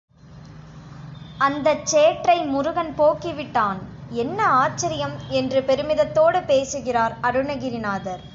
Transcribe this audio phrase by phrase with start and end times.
[1.39, 3.79] அந்தச் சேற்றை முருகன் போக்கி விட்டான்
[4.15, 8.23] என்ன ஆச்சரியம் என்று பெருமிதத்தோடு பேசுகிறார் அருணகிரிநாதர்.